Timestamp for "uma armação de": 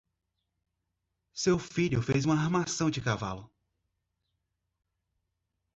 2.25-2.99